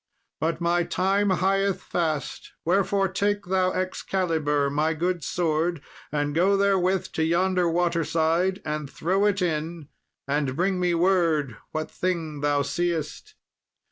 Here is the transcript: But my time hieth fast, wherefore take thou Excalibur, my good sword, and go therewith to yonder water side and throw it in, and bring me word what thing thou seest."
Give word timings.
But 0.39 0.59
my 0.59 0.81
time 0.83 1.29
hieth 1.29 1.79
fast, 1.79 2.53
wherefore 2.65 3.07
take 3.07 3.45
thou 3.45 3.71
Excalibur, 3.71 4.71
my 4.71 4.95
good 4.95 5.23
sword, 5.23 5.79
and 6.11 6.33
go 6.33 6.57
therewith 6.57 7.11
to 7.11 7.23
yonder 7.23 7.69
water 7.69 8.03
side 8.03 8.63
and 8.65 8.89
throw 8.89 9.27
it 9.27 9.43
in, 9.43 9.89
and 10.27 10.55
bring 10.55 10.79
me 10.79 10.95
word 10.95 11.55
what 11.71 11.91
thing 11.91 12.39
thou 12.41 12.63
seest." 12.63 13.35